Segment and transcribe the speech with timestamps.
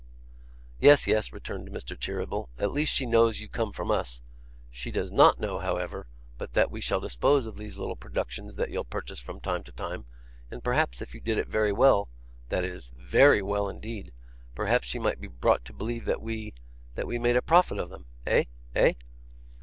[0.79, 1.95] 'Yes, yes,' returned Mr.
[1.95, 4.19] Cheeryble; 'at least she knows you come from us;
[4.71, 6.07] she does NOT know, however,
[6.39, 9.71] but that we shall dispose of these little productions that you'll purchase from time to
[9.71, 10.07] time;
[10.49, 12.09] and, perhaps, if you did it very well
[12.49, 14.11] (that is, VERY well indeed),
[14.55, 16.55] perhaps she might be brought to believe that we
[16.95, 18.07] that we made a profit of them.
[18.25, 18.45] Eh?
[18.73, 18.93] Eh?